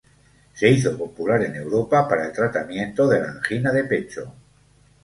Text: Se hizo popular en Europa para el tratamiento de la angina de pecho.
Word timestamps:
Se 0.55 0.67
hizo 0.67 0.97
popular 0.97 1.43
en 1.43 1.57
Europa 1.57 2.07
para 2.07 2.25
el 2.25 2.33
tratamiento 2.33 3.07
de 3.07 3.19
la 3.21 3.33
angina 3.33 3.71
de 3.71 3.83
pecho. 3.83 4.33